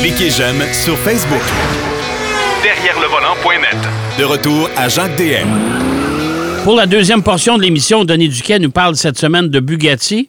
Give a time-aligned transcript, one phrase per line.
[0.00, 1.42] Cliquez j'aime sur Facebook.
[2.62, 3.76] Derrière le volant.net.
[4.18, 5.48] De retour à Jacques DM.
[6.64, 10.28] Pour la deuxième portion de l'émission, Denis Duquet nous parle cette semaine de Bugatti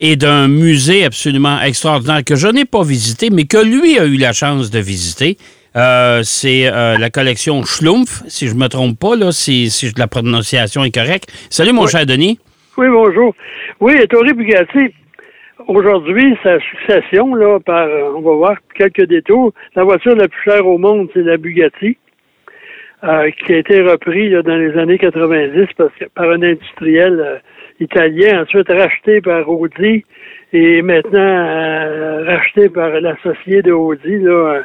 [0.00, 4.16] et d'un musée absolument extraordinaire que je n'ai pas visité, mais que lui a eu
[4.16, 5.36] la chance de visiter.
[5.76, 9.92] Euh, c'est euh, la collection Schlumpf, si je ne me trompe pas, là, si, si
[9.96, 11.30] la prononciation est correcte.
[11.50, 12.38] Salut, mon cher Denis.
[12.78, 13.34] Oui, bonjour.
[13.80, 14.94] Oui, Ettore Bugatti,
[15.68, 19.52] aujourd'hui, sa succession, là, par, euh, on va voir quelques détours.
[19.76, 21.96] La voiture la plus chère au monde, c'est la Bugatti,
[23.00, 27.40] qui a été reprise dans les années 90 parce que, par un industriel
[27.78, 30.04] italien, ensuite racheté par Audi
[30.52, 34.64] et maintenant racheté par l'associé de Audi, là,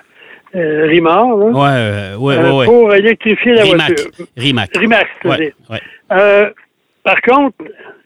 [0.56, 3.88] euh, Rimard, là, ouais, ouais, euh, ouais, pour électrifier la Rimac.
[3.88, 4.26] voiture.
[4.38, 4.78] Rimac.
[4.78, 5.08] Rimac,
[6.12, 6.50] euh,
[7.04, 7.58] par contre,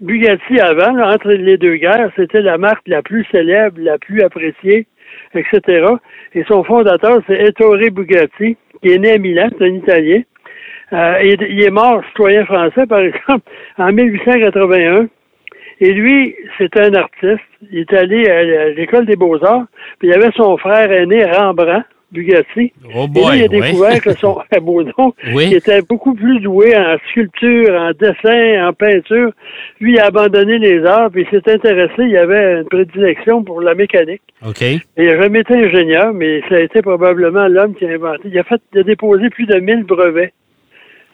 [0.01, 4.87] Bugatti avant, entre les deux guerres, c'était la marque la plus célèbre, la plus appréciée,
[5.35, 5.85] etc.
[6.33, 10.21] Et son fondateur, c'est Ettore Bugatti, qui est né à Milan, c'est un Italien.
[10.93, 15.07] Euh, il est mort citoyen français, par exemple, en 1881.
[15.79, 17.43] Et lui, c'était un artiste.
[17.71, 19.65] Il est allé à l'école des beaux-arts.
[19.99, 22.71] Puis il y avait son frère aîné, Rembrandt, Bugatti.
[22.95, 23.99] Oh Et là, il a boy, découvert ouais.
[23.99, 25.49] que son à Baudon, Oui.
[25.49, 29.31] qui était beaucoup plus doué en sculpture, en dessin, en peinture,
[29.79, 33.61] lui, il a abandonné les arts, puis il s'est intéressé, il avait une prédilection pour
[33.61, 34.21] la mécanique.
[34.45, 34.61] OK.
[34.61, 38.21] Et il jamais été ingénieur, mais ça a été probablement l'homme qui a inventé.
[38.25, 40.33] Il a fait, il a déposé plus de 1000 brevets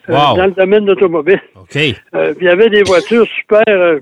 [0.08, 1.40] euh, dans le domaine de l'automobile.
[1.56, 1.76] OK.
[1.76, 3.98] Euh, puis il y avait des voitures super, euh,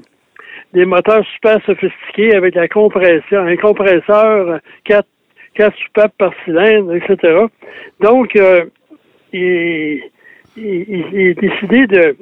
[0.74, 4.58] des moteurs super sophistiqués avec la compression, un compresseur, euh,
[5.55, 7.47] quatre, quatre soupapes par cylindre, etc.
[8.00, 8.64] Donc, euh,
[9.33, 10.03] il,
[10.56, 12.17] il, il est décidé de...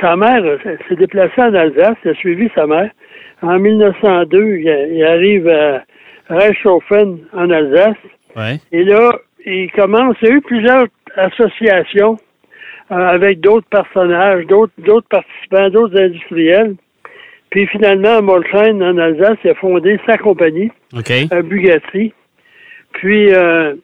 [0.00, 2.90] Sa mère euh, s'est déplacée en Alsace, il a suivi sa mère.
[3.42, 5.84] En 1902, il, arrive à
[6.28, 7.96] Reichshofen, en Alsace.
[8.34, 8.58] Ouais.
[8.72, 10.86] Et là, il commence, il y a eu plusieurs
[11.16, 12.16] associations
[12.90, 14.72] euh, avec d'autres personnages, d'autres,
[15.08, 16.76] participants, d'autres industriels.
[17.50, 21.10] Puis finalement, à Molsheim, en Alsace, il a fondé sa compagnie, OK.
[21.10, 22.12] euh, Bugatti.
[22.94, 23.74] Puis, euh,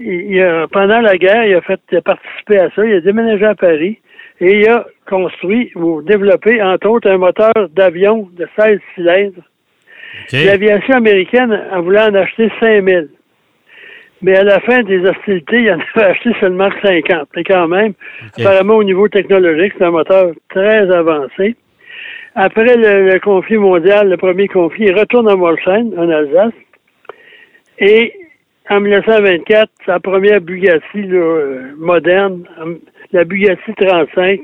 [0.00, 2.84] il, il a- pendant la guerre, il a, fait, il a participé à ça.
[2.86, 3.98] Il a déménagé à Paris
[4.40, 9.42] et il a construit ou développé, entre autres, un moteur d'avion de 16 cylindres.
[10.46, 13.08] L'aviation américaine en voulait en acheter 5000.
[14.20, 17.28] Mais à la fin des hostilités, il en avait acheté seulement 50.
[17.36, 17.92] Mais quand même,
[18.46, 21.54] apparemment, au niveau technologique, c'est un moteur très avancé.
[22.34, 26.52] Après le, le conflit mondial, le premier conflit, il retourne à Molsheim, en Alsace.
[27.78, 28.12] Et
[28.70, 32.80] en 1924, sa première Bugatti là, euh, moderne, hum,
[33.12, 34.40] la Bugatti 35.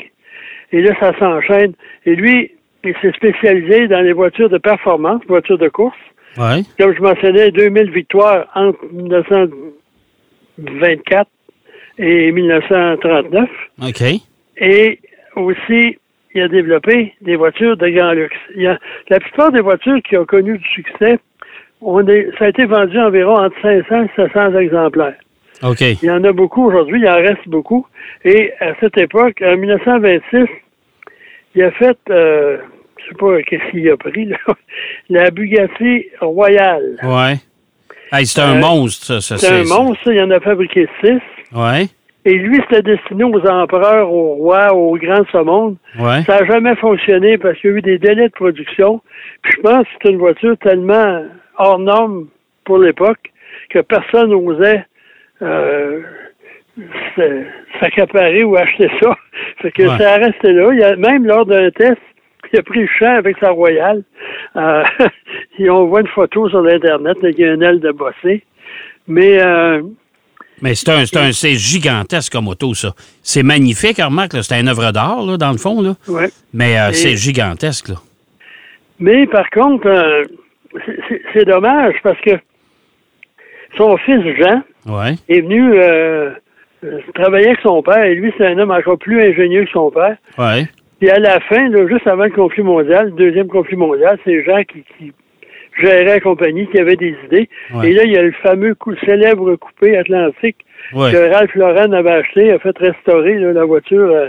[0.73, 1.75] Et là, ça s'enchaîne.
[2.07, 2.51] Et lui,
[2.85, 5.99] il s'est spécialisé dans les voitures de performance, voitures de course.
[6.37, 6.63] Ouais.
[6.79, 11.29] Comme je mentionnais, 2000 victoires entre 1924
[11.99, 13.49] et 1939.
[13.83, 14.03] OK.
[14.57, 15.01] Et
[15.37, 15.99] aussi,
[16.35, 18.37] il a développé des voitures de grand luxe.
[18.57, 18.79] Il y a,
[19.09, 21.19] la plupart des voitures qui ont connu du succès,
[21.85, 25.15] on est, ça a été vendu environ entre 500 et 700 exemplaires.
[25.63, 25.81] OK.
[25.81, 27.87] Il y en a beaucoup aujourd'hui, il en reste beaucoup.
[28.25, 30.47] Et à cette époque, en 1926,
[31.55, 32.59] il a fait, euh,
[32.99, 34.37] je sais pas qu'est-ce qu'il a pris, là,
[35.11, 36.97] la Bugatti Royale.
[37.05, 37.35] Ouais.
[38.13, 39.21] Hey, c'est un Euh, monstre, ça.
[39.21, 41.21] ça, C'est un monstre, ça, il en a fabriqué six.
[41.55, 41.87] Ouais.
[42.27, 45.77] Et lui, c'était destiné aux empereurs, aux rois, aux grands de ce monde.
[45.99, 46.23] Ouais.
[46.27, 49.03] Ça n'a jamais fonctionné parce qu'il y a eu des délais de production.
[49.43, 51.23] Puis je pense que c'est une voiture tellement
[51.59, 52.27] hors norme
[52.65, 53.33] pour l'époque
[53.71, 54.85] que personne n'osait
[55.43, 56.01] euh,
[57.81, 59.17] s'accaparer ou acheter ça.
[59.63, 59.99] Fait que Ouais.
[59.99, 60.73] ça a resté là.
[60.73, 61.99] Il a, même lors d'un test,
[62.53, 64.03] il a pris le champ avec sa royale.
[64.57, 64.83] Euh,
[65.59, 68.45] et on voit une photo sur l'Internet avec une aile de bossé.
[69.07, 69.83] Mais euh,
[70.63, 72.93] Mais c'est un, c'est un, gigantesque comme auto, ça.
[73.23, 74.33] C'est magnifique, remarque.
[74.43, 75.95] C'est une œuvre d'art, là, dans le fond, là.
[76.09, 76.29] ouais.
[76.53, 77.97] Mais euh, c'est gigantesque, là.
[79.01, 80.23] Mais par contre, euh,
[81.33, 82.33] c'est- dommage parce que
[83.77, 85.15] son fils Jean Ouais.
[85.29, 86.31] est venu euh,
[86.85, 89.91] euh, travailler avec son père et lui, c'est un homme encore plus ingénieux que son
[89.91, 90.17] père.
[90.39, 90.65] Ouais.
[91.01, 94.45] Puis à la fin, là, juste avant le conflit mondial, le deuxième conflit mondial, c'est
[94.45, 95.13] Jean qui, qui
[95.81, 97.49] gérait la compagnie, qui avait des idées.
[97.75, 97.91] Ouais.
[97.91, 100.59] Et là, il y a le fameux coup, célèbre coupé Atlantique
[100.95, 101.11] Ouais.
[101.11, 104.27] que Ralph Lauren avait acheté, a fait restaurer là, la voiture euh,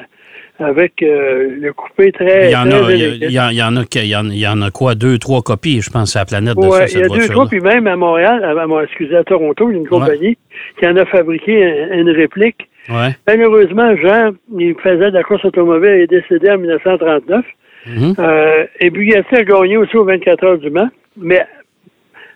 [0.60, 3.50] avec euh, le coupé très, Il y en a, il y, élégant.
[3.52, 5.42] il y en- a, que- il y en, il y en a quoi, deux, trois
[5.42, 7.48] copies, je pense, à la planète de ça, Ouais, cette il y a deux, trois,
[7.48, 10.38] puis même à Montréal, à, excusez, à Toronto, il y a une compagnie
[10.80, 12.70] qui en a fabriqué un- une réplique.
[12.90, 13.16] Ouais.
[13.28, 17.44] Malheureusement, Jean, il faisait de la course automobile et est décédé en 1939.
[17.88, 18.14] Mhm.
[18.20, 20.90] Euh, et Bugatti a gagné aussi aux 24 heures du Mans.
[21.18, 21.46] Mais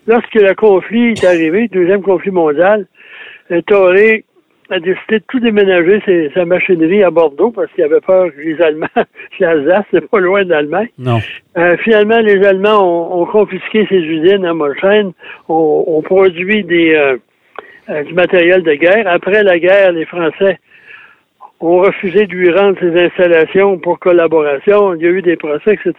[0.08, 2.86] lorsque le conflit est arrivé, le deuxième conflit mondial,
[3.66, 4.26] Toré
[4.72, 8.40] a décidé de tout déménager ses- sa machinerie à Bordeaux parce qu'il avait peur que
[8.42, 8.88] les Allemands,
[9.40, 10.90] l'Alsace, c'est pas loin d'Allemagne.
[10.98, 11.20] Non.
[11.58, 12.82] Euh, finalement, les Allemands
[13.18, 15.12] ont, ont confisqué ces usines à Molsheim,
[15.48, 17.18] ont, ont produit des, euh,
[17.90, 19.08] euh, du matériel de guerre.
[19.08, 20.60] Après la guerre, les Français
[21.62, 24.94] ont refusé de lui rendre ses installations pour collaboration.
[24.94, 25.94] Il y a eu des procès, etc.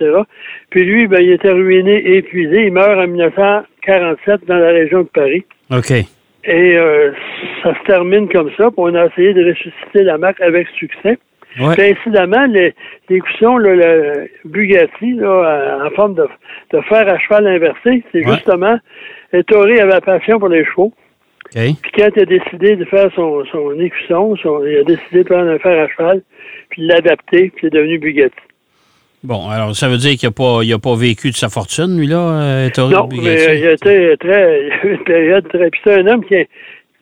[0.70, 2.66] Puis lui, ben, il était ruiné et épuisé.
[2.66, 5.44] Il meurt en 1947 dans la région de Paris.
[5.70, 5.92] OK.
[6.44, 7.12] Et euh,
[7.62, 8.64] ça se termine comme ça.
[8.70, 11.18] Puis on a essayé de ressusciter la marque avec succès.
[11.60, 11.74] Ouais.
[11.76, 12.74] Puis incidemment, les,
[13.08, 16.26] les coussons, là, le Bugatti, là, euh, en forme de,
[16.72, 18.34] de fer à cheval inversé, c'est Ouais.
[18.34, 18.78] justement,
[19.32, 20.92] Ettore avait la passion pour les chevaux.
[21.82, 25.28] Puis quand il a décidé de faire son, son écusson, son- il a décidé de
[25.28, 26.22] prendre un fer à cheval,
[26.68, 28.36] puis de l'adapter, puis c'est devenu Bugatti.
[29.22, 31.98] Bon, alors ça veut dire qu'il n'a pas, il a pas vécu de sa fortune,
[31.98, 33.28] lui, là, euh, Ettore non, Bugatti?
[33.28, 36.06] mais euh, il a été très, il y a une période très, puis c'est un
[36.06, 36.36] homme qui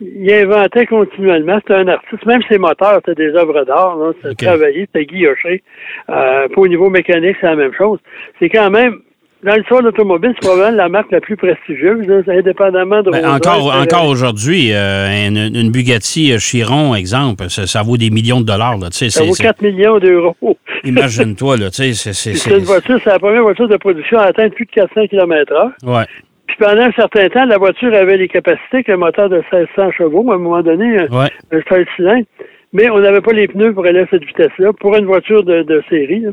[0.00, 1.58] il inventait continuellement.
[1.58, 2.24] C'était un artiste.
[2.24, 3.96] Même ses moteurs, c'était des œuvres d'art.
[4.16, 4.36] C'était OK.
[4.36, 5.62] travaillé, c'était guilloché.
[6.08, 7.98] Euh, pas au niveau mécanique, c'est la même chose.
[8.38, 9.00] C'est quand même,
[9.44, 13.72] dans l'histoire de l'automobile, c'est probablement la marque la plus prestigieuse, indépendamment de Ben, encore,
[13.74, 18.78] encore aujourd'hui, euh, une, une Bugatti Chiron, exemple, ça, ça vaut des millions de dollars.
[18.78, 20.34] Là, tu sais, Ça vaut c'est- 4 millions d'euros.
[20.84, 22.12] Imagine-toi, là, tu sais, c'est...
[22.34, 25.52] c'est- une voiture, c'est la première voiture de production à atteindre plus de 400 km
[25.52, 25.70] heure.
[25.84, 26.04] Ouais.
[26.46, 30.30] Puis pendant un certain temps, la voiture avait les capacités qu'un moteur de 1600 chevaux,
[30.32, 31.30] à un moment donné, un, Ouais.
[31.52, 32.26] un 16 cylindres,
[32.72, 35.62] mais on n'avait pas les pneus pour aller à cette vitesse-là, pour une voiture de,
[35.62, 36.20] de série.
[36.20, 36.30] là.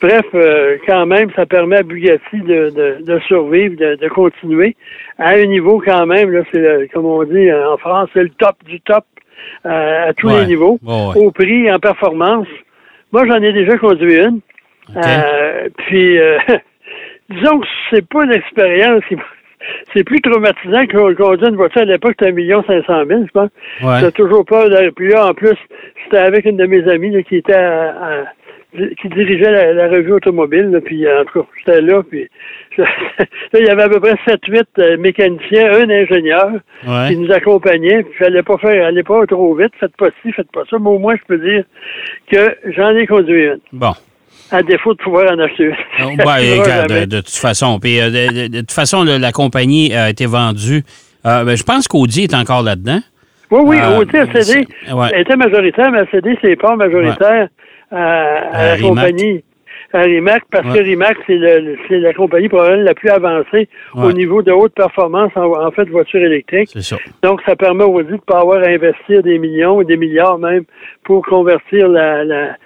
[0.00, 4.76] Bref, euh, quand même, ça permet à Bugatti de, de, de survivre, de, de continuer
[5.18, 8.30] à un niveau quand même, là, c'est le- comme on dit en France, c'est le
[8.30, 9.04] top du top
[9.66, 10.40] euh, à tous Ouais.
[10.40, 11.16] les niveaux, ouais.
[11.16, 12.46] au prix, en performance.
[13.12, 14.40] Moi, j'en ai déjà conduit une.
[14.96, 16.38] Euh, puis, euh,
[17.30, 19.16] disons que c'est pas une expérience qui...
[19.94, 23.50] C'est plus traumatisant que conduire une voiture à l'époque, c'était 1 500 000, je pense.
[23.82, 24.00] Ouais.
[24.00, 24.90] J'avais toujours peur d'aller.
[24.92, 25.56] Puis là, en plus,
[26.04, 28.24] c'était avec une de mes amies là, qui était à- à-
[29.02, 30.70] qui dirigeait la, la revue automobile.
[30.70, 32.02] là, puis en tout cas, j'étais là.
[32.08, 32.26] Puis
[32.78, 32.86] là,
[33.54, 36.50] il y avait à peu près 7-8 euh, mécaniciens, un ingénieur
[36.88, 37.08] Ouais.
[37.10, 38.02] qui nous accompagnait.
[38.02, 40.78] Puis fallait pas faire, allez pas trop vite, faites pas ci, faites pas ça.
[40.80, 41.64] Mais au moins, je peux dire
[42.32, 43.60] que j'en ai conduit une.
[43.74, 43.92] Bon.
[44.52, 45.70] À défaut de pouvoir en acheter.
[46.00, 47.78] Oh, arrivera regarde, de, de toute façon.
[47.80, 48.10] Puis, euh,
[48.48, 50.82] de, toute façon, le- la compagnie a été vendue.
[51.26, 53.00] Euh, ben, je pense qu'Audi est encore là-dedans.
[53.50, 54.66] Oui, oui, Euh, Audi a cédé.
[54.92, 55.20] ouais.
[55.20, 57.48] Était majoritaire, mais a cédé ses parts majoritaires
[57.90, 58.88] à, à À la Rimac.
[58.88, 59.44] compagnie,
[59.92, 60.78] à Rimac, parce Ouais.
[60.78, 64.04] que Rimac, c'est la compagnie probablement la plus avancée Ouais.
[64.06, 66.70] au niveau de haute performance en, en fait de voitures électriques.
[66.72, 66.96] C'est ça.
[67.22, 70.38] Donc, ça permet aux Audi de ne pas avoir à investir des millions, des milliards
[70.38, 70.64] même,
[71.04, 72.56] pour convertir la, la,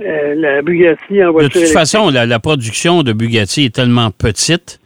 [0.00, 1.78] euh, la Bugatti en De voiture toute électrique.
[1.78, 4.78] façon, la, la production de Bugatti est tellement petite.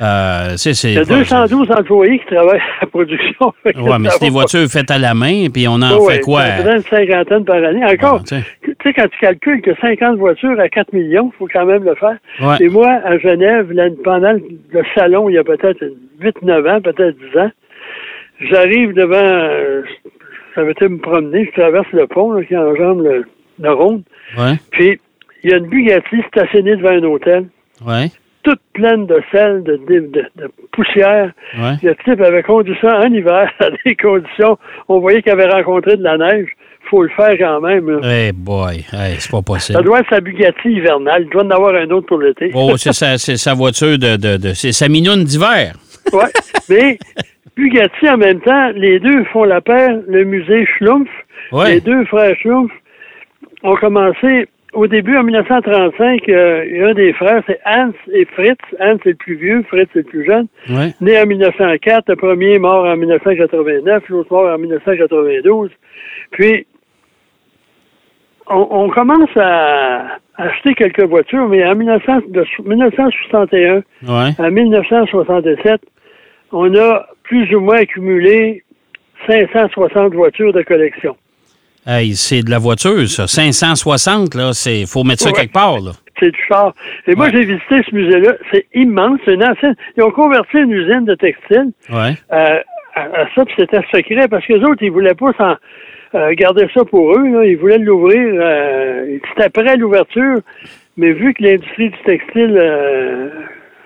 [0.00, 0.72] Euh, c'est.
[0.88, 3.52] Il y a 212 employés qui travaillent à la production.
[3.64, 6.42] Ouais, mais c'est des voitures faites à la main, puis on en fait quoi?
[6.44, 7.84] Ça une cinquantaine par année.
[7.84, 8.92] Encore, Ah, tu sais.
[8.92, 12.16] quand tu calcules que 50 voitures à 4 millions, il faut quand même le faire.
[12.40, 12.56] Ouais.
[12.60, 15.84] Et moi, à Genève, là, pendant le le salon, il y a peut-être
[16.20, 17.50] 8-9 ans, peut-être 10 ans,
[18.50, 19.82] j'arrive devant, euh,
[20.56, 23.24] ça veut dire me promener, je traverse le pont là, qui enjambe le,
[23.62, 24.02] Rhône,
[24.38, 25.00] Ouais, puis
[25.42, 27.46] il y a une Bugatti stationnée devant un hôtel,
[27.86, 28.10] ouais,
[28.42, 31.32] toute pleine de sel, de, de, poussière.
[31.58, 31.74] ouais.
[31.82, 35.96] Le type avait conduit ça en hiver, à des conditions, on voyait qu'il avait rencontré
[35.96, 36.48] de la neige.
[36.90, 37.88] faut le faire quand même.
[37.88, 38.00] là.
[38.06, 39.82] Hey boy, hey, c'est pas Ça possible.
[39.84, 41.22] doit être sa Bugatti hivernale.
[41.24, 42.50] Il doit en avoir un autre pour l'été.
[42.54, 45.74] Oh, c'est sa, voiture de, de, de- c'est sa minoune d'hiver.
[46.12, 46.28] Ouais.
[46.68, 46.98] Mais
[47.56, 51.08] Bugatti, en même temps, les deux font la paire, le musée Schlumpf.
[51.50, 51.74] Ouais.
[51.76, 52.70] Les deux frères Schlumpf
[53.64, 57.92] ont commencé au début, en 1935, euh, il y a un des frères, c'est Hans
[58.12, 58.58] et Fritz.
[58.80, 60.46] Hans est le plus vieux, Fritz est le plus jeune.
[60.68, 60.92] Ouais.
[61.00, 65.70] Né en 1904, le premier mort en 1989, l'autre mort en 1992.
[66.32, 66.66] Puis,
[68.48, 74.30] on, on commence à acheter quelques voitures, mais en 1900 de 1961 Ouais.
[74.38, 75.80] à 1967,
[76.50, 78.64] on a plus ou moins accumulé
[79.28, 81.16] 560 voitures de collection.
[81.86, 83.26] Hey, c'est de la voiture, ça.
[83.26, 84.86] 560, là, c'est.
[84.86, 85.34] Faut mettre ça Ouais.
[85.40, 85.92] quelque part, là.
[86.18, 86.72] C'est du char.
[87.06, 88.34] Et moi, j'ai visité ce musée-là.
[88.52, 89.18] C'est immense.
[89.24, 89.74] C'est une ancienne.
[89.96, 92.14] Ils ont converti une usine de textile Ouais.
[92.32, 92.60] euh,
[92.94, 95.56] à, à ça, puis c'était secret parce que les autres, ils voulaient pas s'en
[96.14, 97.28] euh, garder ça pour eux.
[97.28, 97.44] Là.
[97.44, 98.32] Ils voulaient l'ouvrir.
[98.34, 100.38] Euh, c'était après l'ouverture,
[100.96, 103.28] mais vu que l'industrie du textile euh,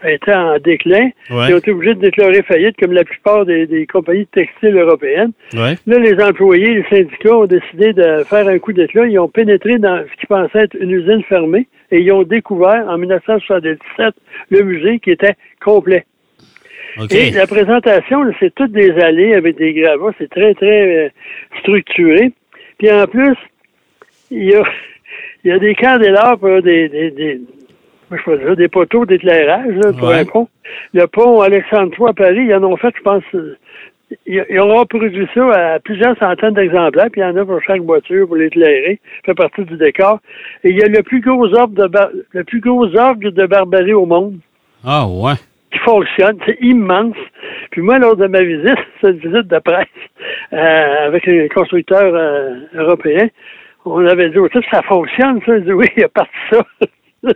[0.05, 1.49] était en déclin, Ouais.
[1.49, 4.76] ils ont été obligés de déclarer faillite comme la plupart des, des compagnies de textile
[4.76, 5.33] européennes.
[5.55, 5.75] Ouais.
[5.87, 9.07] Là, les employés, les syndicats ont décidé de faire un coup d'éclat.
[9.07, 12.87] Ils ont pénétré dans ce qui pensait être une usine fermée et ils ont découvert
[12.88, 14.14] en 1977
[14.50, 16.05] le musée qui était complet.
[17.11, 20.12] Et la présentation, c'est toutes des allées avec des gravats.
[20.19, 21.09] C'est très, très euh,
[21.61, 22.33] structuré.
[22.78, 23.37] Puis en plus,
[24.31, 24.62] il y a,
[25.45, 27.40] il y a des candélabres, des, des, des,
[28.17, 30.21] je peux dire, des poteaux d'éclairage là, pour Ouais.
[30.21, 30.49] un pont.
[30.95, 33.57] Le pont Alexandre III à Paris, ils en ont fait, je pense, euh,
[34.27, 37.61] ils, ils ont reproduit ça à plusieurs centaines d'exemplaires, puis il y en a pour
[37.62, 38.99] chaque voiture pour l'éclairer.
[39.27, 40.21] Ça fait partie du décor.
[40.65, 43.47] Et il y a le plus gros orgue de, bar- le plus gros orgue de
[43.47, 44.38] barbarie au monde
[44.85, 45.35] Ah, ouais.
[45.73, 46.38] qui fonctionne.
[46.47, 47.17] C'est immense.
[47.71, 49.87] Puis moi, lors de ma visite, cette visite de presse
[50.55, 53.29] euh, avec les constructeurs euh, européens,
[53.85, 55.57] on avait dit type, ça fonctionne, ça.
[55.59, 56.62] Il dit, oui, il a parti ça.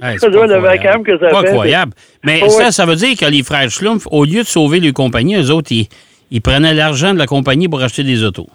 [0.00, 1.48] Hey, ça c'est doit le que ça Pas fait.
[1.48, 1.92] incroyable.
[2.24, 2.70] Mais Oh, ça, ouais.
[2.70, 5.72] ça veut dire que les frères Schlumpf, au lieu de sauver les compagnies, eux autres,
[5.72, 5.88] ils,
[6.30, 8.46] ils prenaient l'argent de la compagnie pour acheter des autos.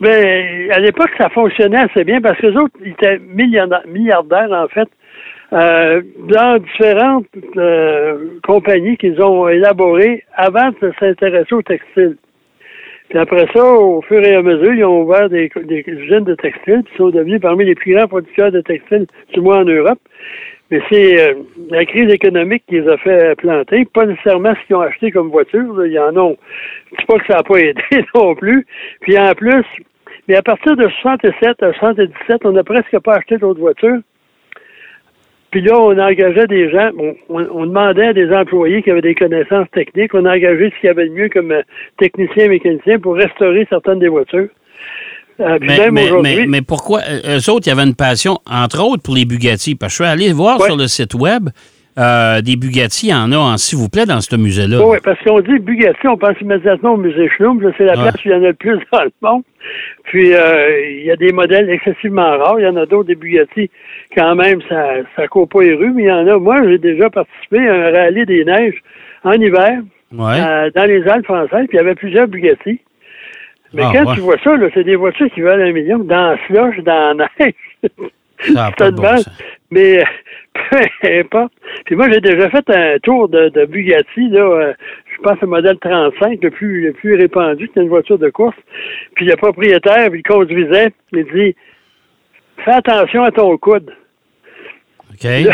[0.00, 4.68] Mais à l'époque, ça fonctionnait assez bien parce que les autres ils étaient milliardaires, en
[4.68, 4.88] fait,
[5.52, 12.16] euh, dans différentes euh, compagnies qu'ils ont élaborées avant de s'intéresser au textile.
[13.10, 16.36] Puis après ça, au fur et à mesure, ils ont ouvert des, des usines de
[16.36, 19.98] textiles, ils sont devenus parmi les plus grands producteurs de textiles, du moins en Europe.
[20.70, 21.34] Mais c'est euh,
[21.70, 25.30] la crise économique qui les a fait planter, pas nécessairement ce qu'ils ont acheté comme
[25.30, 25.72] voiture.
[25.74, 25.86] là.
[25.86, 26.36] Il y en ont.
[26.92, 27.82] Je dis pas que ça n'a pas aidé
[28.14, 28.66] non plus.
[29.00, 29.64] Puis en plus,
[30.28, 33.98] mais à partir de 67 à 77, on n'a presque pas acheté d'autres voitures.
[35.50, 39.00] Puis là, on engageait des gens, on, on- on demandait à des employés qui avaient
[39.00, 41.62] des connaissances techniques, on engageait ce qu'il y avait de mieux comme euh,
[41.98, 44.48] technicien mécanicien pour restaurer certaines des voitures.
[45.40, 47.00] Euh, Mais, même mais, aujourd'hui, mais, mais pourquoi?
[47.08, 49.74] euh, Eux autres, il y avait une passion, entre autres, pour les Bugatti.
[49.74, 50.66] Parce que je suis allé voir Ouais.
[50.66, 51.48] sur le site web,
[51.98, 54.84] euh, des Bugatti, il y en a, en, s'il vous plaît, dans ce musée-là.
[54.86, 57.62] Oui, parce qu'on dit Bugatti, on pense immédiatement au musée Schlumpf.
[57.62, 59.42] là, C'est la place où il y en a le plus dans le monde.
[60.04, 62.58] Puis, euh, il y a des modèles excessivement rares.
[62.58, 63.70] Il y en a d'autres, des Bugatti,
[64.16, 64.84] quand même, ça
[65.16, 66.38] ça court pas les rues, mais il y en a.
[66.38, 68.82] Moi, j'ai déjà participé à un rallye des neiges
[69.24, 69.80] en hiver
[70.12, 70.40] Ouais.
[70.40, 72.80] euh, dans les Alpes françaises, puis il y avait plusieurs Bugatti.
[73.72, 74.14] Mais Ah, quand ouais.
[74.14, 77.16] tu vois ça, là, c'est des voitures qui valent un million dans la slush, dans
[77.18, 77.54] la neige.
[78.54, 79.28] Ça pas de bon sens.
[79.70, 80.02] mais
[80.70, 81.52] peu importe.
[81.84, 84.72] Puis moi, j'ai déjà fait un tour de, de Bugatti, là, euh,
[85.14, 88.56] je pense le modèle 35, le plus, le plus répandu, c'était une voiture de course.
[89.14, 91.54] Puis le propriétaire, il conduisait, il dit
[92.64, 93.90] Fais attention à ton coude.
[95.12, 95.22] OK.
[95.24, 95.52] Là,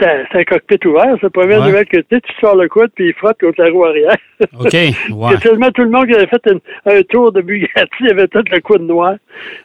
[0.00, 1.66] C'est un, c'est cockpit ouvert, c'est la première Ouais.
[1.66, 4.16] nouvelle que tu sais, tu sors le coude, puis il frotte contre la roue arrière.
[4.60, 4.72] OK.
[4.72, 4.92] Y
[5.34, 8.26] a tellement tout le monde qui avait fait une- un tour de Bugatti, il avait
[8.26, 9.14] tout le coude noir.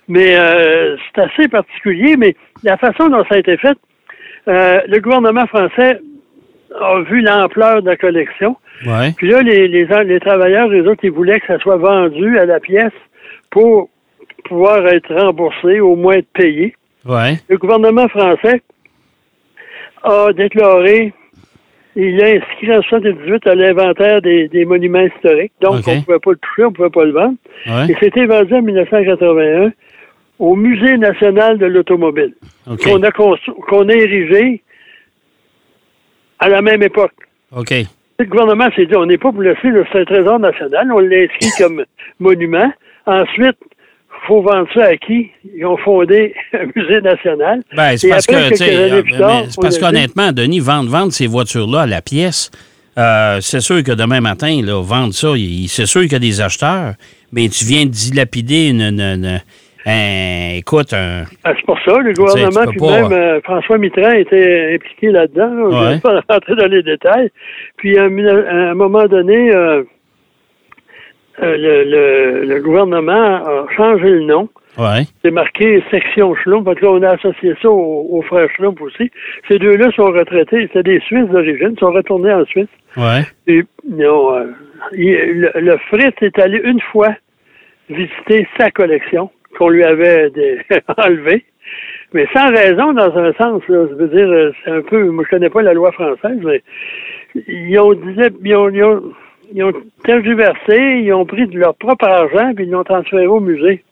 [0.07, 3.75] Mais euh, c'est assez particulier, mais la façon dont ça a été fait,
[4.47, 5.99] euh, le gouvernement français
[6.79, 8.55] a vu l'ampleur de la collection.
[8.85, 9.13] Ouais.
[9.17, 12.45] Puis là, les, les, les travailleurs, les autres, ils voulaient que ça soit vendu à
[12.45, 12.93] la pièce
[13.49, 13.89] pour
[14.45, 16.75] pouvoir être remboursé, au moins être payé.
[17.05, 17.33] Ouais.
[17.49, 18.61] Le gouvernement français
[20.07, 21.13] a déclaré,
[21.95, 25.53] il a inscrit en 78 à l'inventaire des, des monuments historiques.
[25.61, 27.35] Donc, on ne pouvait pas le toucher, on ne pouvait pas le vendre.
[27.65, 27.91] Ouais.
[27.91, 29.71] Et c'était vendu en 1981
[30.39, 32.33] au Musée national de l'automobile,
[32.83, 34.61] qu'on a, qu'on a érigé
[36.39, 37.13] à la même époque.
[37.55, 37.73] OK.
[38.19, 41.49] Le gouvernement s'est dit, on n'est pas pour laisser, un trésor national, on l'a inscrit
[41.57, 41.83] comme
[42.19, 42.71] monument.
[43.05, 43.57] Ensuite,
[44.25, 45.29] faut vendre ça à qui?
[45.55, 47.61] Ils ont fondé un musée national.
[47.75, 49.01] Ben, c'est parce après, que, euh,
[49.57, 52.49] on parce qu'honnêtement, Denis, vendre, vendre ces voitures-là à la pièce,
[52.97, 55.29] euh, c'est sûr que demain matin, là, vendre ça,
[55.67, 56.93] c'est sûr qu'il y a des acheteurs,
[57.31, 59.41] mais tu viens de dilapider une, une- une-
[59.85, 63.77] un- écoute, un, Ah, c'est pour ça, le Tu sais, gouvernement, puis même euh, François
[63.77, 65.47] Mitterrand était impliqué là-dedans.
[65.47, 65.69] là.
[65.69, 65.93] Je ne Ouais.
[65.93, 67.29] vais pas rentrer dans les détails.
[67.77, 69.83] Puis à un, à un moment donné, euh, euh,
[71.41, 73.13] le, le- le gouvernement
[73.45, 74.49] a changé le nom.
[74.77, 78.49] ouais, C'est marqué section Schlump, parce que là, on a associé ça aux, aux frères
[78.55, 79.11] Schlump aussi.
[79.47, 82.67] Ces deux-là sont retraités, c'était des Suisses d'origine, ils sont retournés en Suisse.
[82.97, 84.45] ouais, Et, non, euh,
[84.93, 87.09] il- le, le Fritz est allé une fois
[87.89, 90.29] visiter sa collection qu'on lui avait
[90.97, 91.45] enlevée,
[92.13, 93.61] mais sans raison dans un sens.
[93.67, 93.85] Là.
[93.89, 95.03] Je veux dire, euh, c'est un peu.
[95.09, 96.61] Moi, je connais pas la loi française, mais
[97.47, 99.03] ils ont disait, ils ont, ils ont,
[99.53, 99.71] ils ont
[100.03, 103.83] tergiversé, ils ont pris de leur propre argent puis ils l'ont transféré au musée.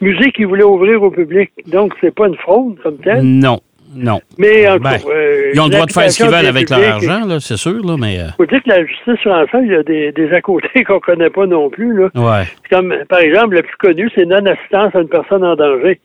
[0.00, 1.50] Musée qui voulait ouvrir au public.
[1.66, 3.22] Donc, c'est pas une fraude comme telle.
[3.22, 3.60] non,
[3.96, 4.20] non.
[4.38, 6.46] Mais en tout Ben, cas, euh, Ils ont le droit de faire ce qu'ils veulent
[6.46, 8.18] avec leur argent, là, c'est sûr, là, mais...
[8.18, 10.98] euh, faut dire que la justice française, il y a des, des à côté qu'on
[11.00, 11.96] connaît pas non plus.
[11.96, 12.08] Là.
[12.14, 16.00] ouais, Comme, par exemple, le plus connu, c'est non-assistance à une personne en danger.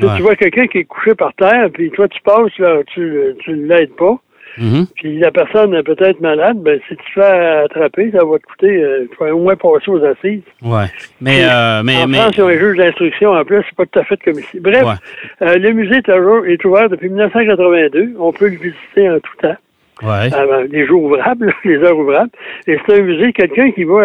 [0.00, 0.08] Ouais.
[0.16, 3.52] tu vois quelqu'un qui est couché par terre, puis toi, tu passes, là, tu tu
[3.66, 4.16] l'aides pas,
[4.58, 7.22] mhm, puis la personne est peut-être malade, ben si tu te fais
[7.64, 10.42] attraper, ça va te coûter, euh, tu vas au moins passer aux assises.
[10.62, 10.86] ouais.
[11.20, 13.86] Mais, euh, mais, en mais, France, ils ont un juge d'instruction en plus, c'est pas
[13.86, 14.60] tout à fait comme ici.
[14.60, 15.46] Bref, Ouais.
[15.48, 18.14] euh, le musée est ouvert depuis 1982.
[18.18, 19.56] On peut le visiter en tout temps.
[20.02, 20.30] Ouais.
[20.70, 22.30] les jours ouvrables, les heures ouvrables.
[22.68, 24.00] Et c'est un musée, quelqu'un qui va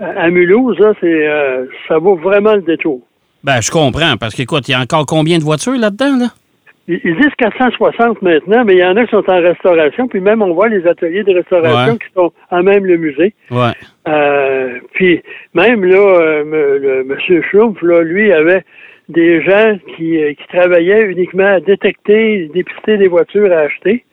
[0.00, 3.00] à, à, à Mulhouse, là, euh, ça vaut vraiment le détour.
[3.44, 6.26] Ben, je comprends, parce qu'écoute, il y a encore combien de voitures là-dedans, là?
[6.26, 6.49] Ils,
[6.88, 10.42] ils disent 460 maintenant, mais il y en a qui sont en restauration, puis même
[10.42, 11.98] on voit les ateliers de restauration Ouais.
[11.98, 13.32] qui sont à même le musée.
[13.50, 13.72] Ouais.
[14.08, 15.22] Euh, puis
[15.54, 16.44] même là, euh,
[16.78, 17.42] le, M.
[17.50, 18.64] Schlumpf, là, lui, avait
[19.08, 24.04] des gens qui, euh, qui travaillaient uniquement à détecter, dépister des voitures à acheter.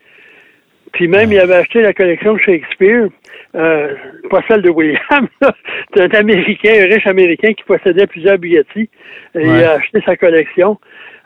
[0.92, 3.08] Puis même, il avait acheté la collection de Shakespeare,
[3.54, 3.94] euh,
[4.30, 5.52] pas celle de William, là.
[5.94, 8.88] c'est un Américain, un riche Américain qui possédait plusieurs Bugatti.
[9.34, 10.78] Et Il a acheté sa collection.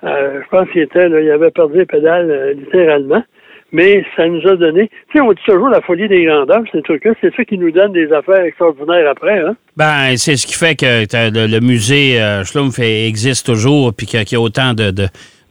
[0.04, 3.22] Euh, je pense qu'il était, là, il avait perdu les pédales euh, littéralement.
[3.74, 6.82] Mais ça nous a donné, tu sais, on dit toujours la folie des grandeurs, ces
[6.82, 9.56] trucs-là, c'est ça qui nous donne des affaires extraordinaires après, hein.
[9.78, 14.36] Ben, c'est ce qui fait que le, musée euh, Schlumpf existe toujours, puis qu'il y
[14.36, 14.92] a autant de-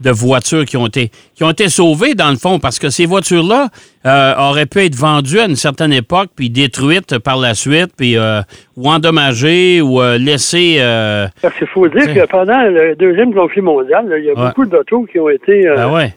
[0.01, 3.05] de voitures qui ont été qui ont été sauvées dans le fond, parce que ces
[3.05, 3.70] voitures-là
[4.05, 8.17] euh, auraient pu être vendues à une certaine époque, puis détruites par la suite, puis
[8.17, 8.41] euh,
[8.77, 10.77] ou endommagées ou euh, laissées.
[11.41, 14.48] Parce qu'il faut dire que pendant le deuxième conflit mondial, là, il y a Ouais.
[14.48, 16.13] beaucoup d'autos qui ont été ben ouais.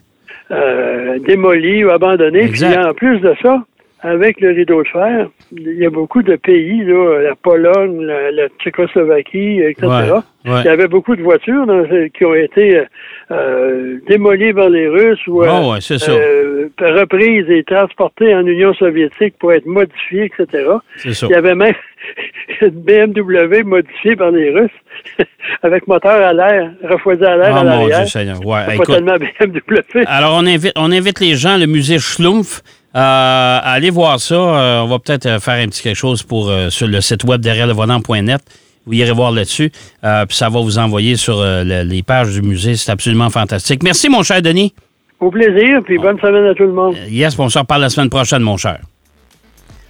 [1.27, 2.49] démolies ou abandonnées.
[2.49, 3.63] Puis en plus de ça,
[4.07, 8.31] avec le rideau de fer, il y a beaucoup de pays, là, la Pologne, la,
[8.31, 9.87] la Tchécoslovaquie, etc.
[9.87, 10.61] Ouais, ouais.
[10.61, 12.83] Il y avait beaucoup de voitures ce- qui ont été
[13.31, 19.35] euh, démolies par les Russes ou euh, ouais, euh, reprises et transportées en Union soviétique
[19.39, 20.69] pour être modifiées, etc.
[21.07, 21.73] Il y avait même
[22.61, 24.71] une BMW modifiée par les Russes
[25.63, 28.01] avec moteur à l'air, refroidi à l'air Oh à mon l'arrière.
[28.01, 28.47] Dieu Seigneur.
[28.47, 30.05] Ouais, Pas tellement BMW.
[30.07, 32.61] Alors, on invite, on invite les gens, le musée Schlumpf,
[32.97, 34.35] euh, à aller voir ça.
[34.35, 37.25] Euh, on va peut-être euh, faire un petit quelque chose pour, euh, sur le site
[37.25, 38.41] web derrière le volant.net.
[38.87, 39.73] Vous irez voir là-dessus.
[40.05, 42.77] Euh, puis ça va vous envoyer sur euh, le- les pages du musée.
[42.77, 43.83] C'est absolument fantastique.
[43.83, 44.75] Merci, mon cher Denis.
[45.21, 46.97] Au plaisir, puis bonne semaine à tout le monde.
[47.09, 48.81] Yes, on se reparle la semaine prochaine, mon cher.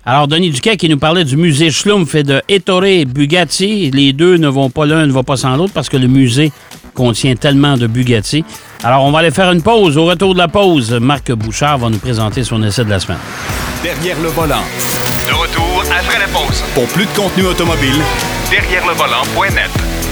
[0.07, 3.91] Alors, Denis Duquet qui nous parlait du musée Schlumpf et de Ettore Bugatti.
[3.91, 6.53] Les deux ne vont pas l'un, ne va pas sans l'autre parce que le musée
[6.95, 8.45] contient tellement de Bugatti.
[8.83, 9.99] Alors, on va aller faire une pause.
[9.99, 13.19] Au retour de la pause, Marc Bouchard va nous présenter son essai de la semaine.
[13.83, 14.63] Derrière le volant.
[15.27, 16.63] De retour après la pause.
[16.75, 18.01] Pour plus de contenu automobile,
[18.51, 20.04] Derrière le volant.net.